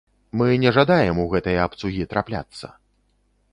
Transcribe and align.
Мы 0.39 0.45
не 0.63 0.71
жадаем 0.77 1.19
у 1.25 1.27
гэтыя 1.35 1.59
абцугі 1.69 2.09
трапляцца. 2.13 2.67